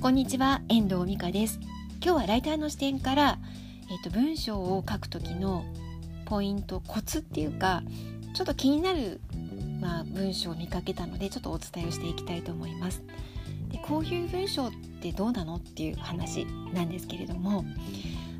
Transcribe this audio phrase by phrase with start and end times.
[0.00, 1.60] こんにちは遠藤美香です
[2.02, 3.38] 今日はライターの視点から
[3.90, 5.62] えっ、と文章を書く時の
[6.24, 7.82] ポイントコツっていうか
[8.32, 9.20] ちょっと気になる
[9.78, 13.02] まあ、文章を見かけたのでちょっとお伝えをしていきたいと思います。
[13.70, 14.70] でこういう文章っ
[15.02, 17.64] てどうなのっていう話なんですけれども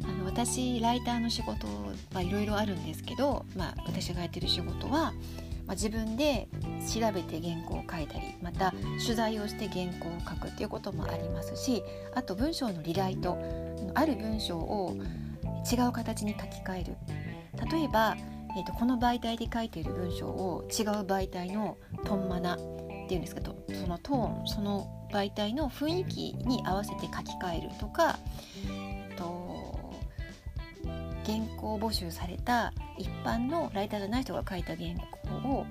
[0.04, 1.66] あの私ライターの仕事
[2.12, 5.12] はいろいろあるんですけど、まあ、私がやってる仕事は、
[5.70, 6.48] まあ、自分で
[6.92, 13.38] 調べて原稿を書いたりまた取材をして原稿を書くっていうこともありますしあと文章のリライト
[13.94, 14.96] ある文章を
[15.70, 16.96] 違う形に書き換える。
[17.70, 18.16] 例えば
[18.56, 28.18] えーと、この媒体で書いている文章を違う媒体のトンマナっていうんですけどそのトーンその媒体の雰囲気に合わせて書き換えるとか
[31.30, 34.88] 原稿募集された一般のライターじゃない人が書いた原
[35.22, 35.66] 稿を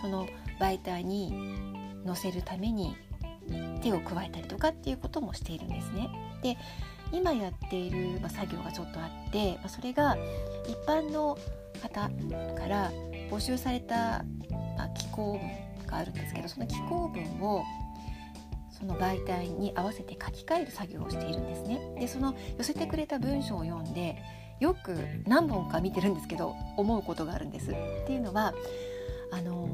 [0.00, 0.26] その
[0.60, 1.32] 媒体に
[2.04, 2.96] 載せるために
[3.82, 6.10] 手を加えたりとかっていうこともしているんですね。
[6.42, 6.56] で
[7.12, 10.16] 今やっている、ま作業がちょっとあって、まそれが
[10.66, 11.38] 一般の
[11.80, 12.10] 方
[12.58, 12.90] から
[13.30, 14.24] 募集された、
[14.96, 17.62] 寄稿文があるんですけどその寄稿文を
[18.70, 21.78] その媒体に合わせて書き換える作業をしているんですね。
[22.00, 24.16] でその寄せてくれた文章を読んで
[24.60, 27.70] よく何本か見てるんですけど思うことがあるんです。
[27.70, 27.74] っ
[28.06, 28.54] ていうのは
[29.32, 29.68] あの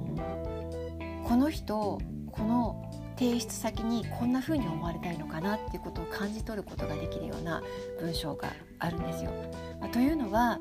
[1.25, 1.98] この人
[2.33, 7.62] この提出先にこんな風に思われたいのかなっていうことを感じ取ることができるような
[8.01, 9.31] 文章があるんですよ。
[9.81, 10.58] ま、というのは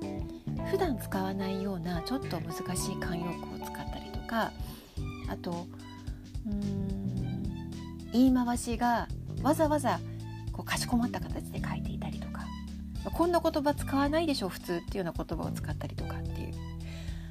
[0.70, 4.52] 普段使わないようなちょっと難しい慣用句を使ったりとか
[5.30, 5.67] あと
[6.45, 7.50] うん
[8.12, 9.08] 言い回しが
[9.42, 10.00] わざわざ
[10.52, 12.45] こうかしこまった形で書いていたりとか、
[13.03, 16.53] まあ、こんな言葉使わないでしょ普通っていうような言葉を使ったりとかっていう、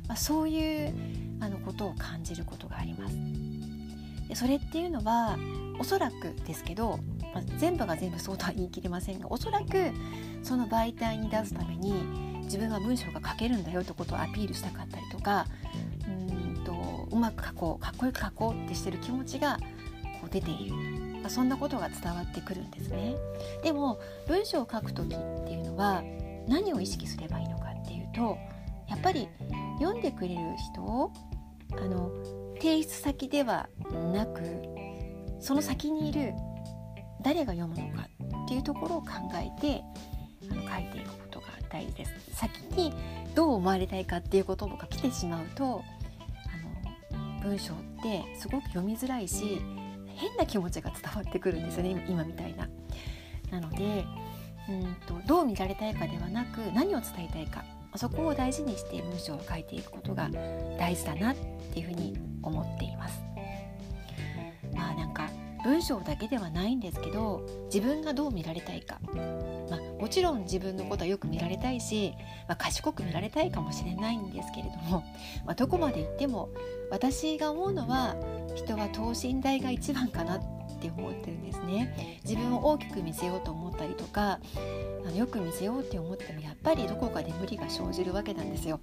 [0.06, 0.94] まあ、そういう
[1.40, 3.16] あのことを感じることがあります。
[4.28, 5.38] でそれっていうのは
[5.78, 6.98] おそらくですけど、
[7.34, 9.90] まあ、全部が全部そうとは言い切れませんがおそらく
[10.42, 11.92] その媒体に出すために
[12.44, 15.46] 自分は文章が書けるんだよってことをアピールしたかったりとか
[16.06, 19.58] うんとうまく書こうかっこよく書こうってしてる気持ちが
[20.20, 20.74] こう出ている、
[21.20, 23.14] まあ、そんなことが伝わってくるんですね。
[23.62, 26.02] でも文章を書く時っていうのは
[26.48, 28.38] 何を意識すればいいのかっていうと
[28.88, 29.28] やっぱり
[29.78, 30.40] 読んでくれる
[30.72, 31.12] 人を
[31.72, 32.10] あの
[32.56, 33.68] 提出先では
[34.12, 34.42] なく
[35.40, 36.32] その先にいる
[37.22, 38.08] 誰が読むのか
[38.44, 39.82] っていうところを考えて
[40.50, 42.12] あの書いていくことが大事です。
[42.32, 42.92] 先に
[43.34, 45.82] どう思われたいかっていうことが来てしまうと
[46.46, 49.60] あの文章ってすごく読みづらいし
[50.18, 52.68] 変な気持ちが伝わってくるんですよね今みたいな。
[53.50, 54.04] なので
[54.68, 57.64] うんとどう見られたいかではなく何を伝えたいか
[57.96, 60.28] そこを大事にして文章を書いていくことが
[60.78, 61.36] 大事だなっ
[61.72, 63.22] ていうふうに思っています。
[64.74, 65.30] まあなんか
[65.64, 69.00] 文章だけではないんですけど自分がどう見られたいか、
[69.70, 72.14] まあ、もちろん自分のことはよく見られたいし、
[72.48, 75.04] まあ、賢く見られたいかもしれないんですけれども、
[75.44, 76.50] まあ、どこまで行っても
[76.90, 78.16] 私が思うのは
[78.54, 80.40] 人は等身大が一番かなっ
[80.80, 84.40] て思ってるんですね自分を大きく見せようと思ったりとか
[85.04, 88.80] あのよく見せようって思ってもやっぱりどこかで無理が生じるわけなんですよ。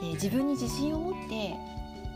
[0.00, 1.54] で自分に自信を持って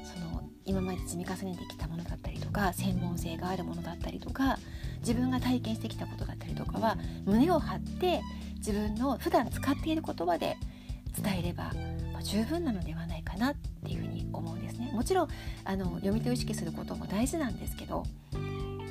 [0.05, 4.59] その今まで積み重ねてきたものだったりとか専門性があるものだったりとか
[5.07, 8.23] 自分が体験してきたことだったりとかは胸を張って
[8.57, 10.57] 自分の普段使っている言葉で
[11.23, 11.73] 伝えれば、
[12.13, 13.55] ま、十分なのではないかなっ
[13.85, 14.91] ていうふうに思うんですね。
[14.93, 15.29] もちろん
[15.65, 18.37] あの読み手を意識することも大事なんですけどあ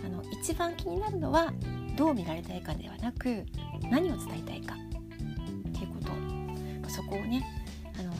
[0.07, 1.51] の一番気になるのは
[1.97, 3.44] どう見られたいかではなく
[3.90, 5.95] 何を伝えたいかっていうこ
[6.84, 7.44] と、そこをね
[8.00, 8.13] あの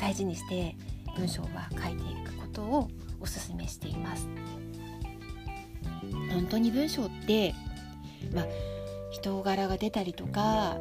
[0.00, 0.76] 大事にして
[1.16, 2.88] 文章は書いていくことを
[3.20, 4.28] お勧めしています。
[6.32, 7.54] 本当に文章って、
[8.34, 8.46] まあ、
[9.10, 10.78] 人柄が出たりとか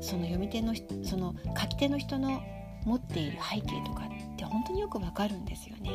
[0.00, 2.42] その読み手のその書き手の人の
[2.84, 5.90] 持っている背景とかって本当によくわかるんですよね。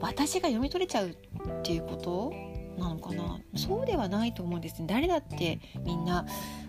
[0.00, 1.14] 私が読み取れちゃうっ
[1.62, 2.32] ていうこと
[2.78, 3.38] なのかな？
[3.56, 4.86] そうではないと思うんですね。
[4.88, 6.26] 誰だってみんな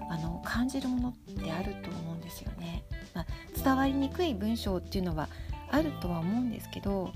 [0.09, 1.13] あの感じるものっ
[1.44, 2.83] てあると思うんですよね。
[3.13, 3.25] まあ、
[3.63, 5.29] 伝わりにくい文章っていうのは
[5.71, 7.11] あるとは思うんですけど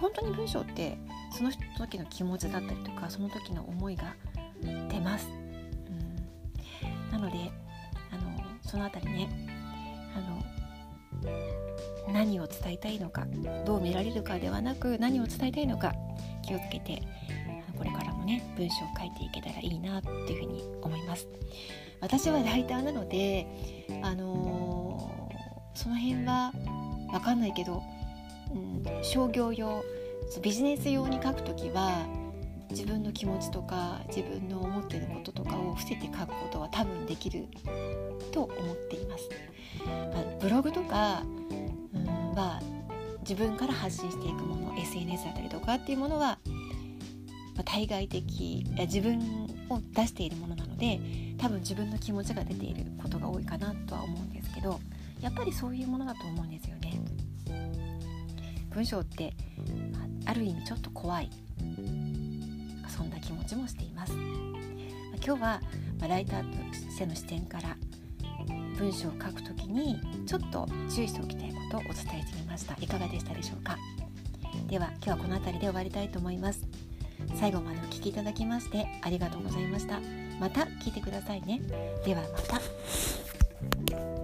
[0.00, 0.96] 本当に文章って
[1.36, 4.14] その時の気持ちだったりとかその時の思いが
[4.62, 5.28] 出ます。
[5.28, 5.30] う
[6.86, 7.50] ん、なので
[8.10, 8.22] あの
[8.62, 9.48] その辺りね
[10.16, 13.26] あの何を伝えたいのか
[13.66, 15.94] どう見られるかではなく何を伝えたいのか
[16.42, 17.02] 気をつけて
[17.76, 21.28] これからもね文章を書いていけたらいいなっていうふうに思います。
[22.00, 23.46] 私はライターなので
[24.02, 26.52] あのー、その辺は
[27.10, 27.82] 分かんないけど、
[28.54, 29.84] うん、商業用
[30.42, 32.06] ビジネス用に書くときは
[32.70, 37.46] 自分の気持ちとか自分の思ってることとかを伏せて書くことは多分できる
[38.32, 39.28] と思っています。
[39.86, 41.22] まあ、ブログとか
[41.94, 42.60] うんは
[43.20, 46.38] 自分から発信していくもの SNS だったりとかっていうものは、
[47.54, 49.18] まあ、対外的自分
[49.68, 51.00] を出しているものなので
[51.38, 54.80] 多分自分の気持ちが出ていることが多いかなとは思うんですけど
[55.20, 57.00] やっぱりそういうものだと思うんですよね。
[58.72, 59.34] 文章って
[60.26, 61.30] ある意味ちょっと怖い。
[62.88, 64.12] そんな気持ちもしています。
[65.24, 65.60] 今日は
[66.00, 67.76] ライターとしての視点から
[68.78, 72.74] 文章を書くときにちょっと注意しておきたいことをお伝えしてみました。
[72.80, 73.76] いかがでしたでしょうか？
[74.66, 76.66] では今日はこの辺りで終わりたいと思います。
[77.34, 80.00] 最後までお聴きいただきましてありがとうございました。
[80.40, 81.60] また聞いてくださいね。
[82.04, 82.28] ではま
[83.98, 84.19] た。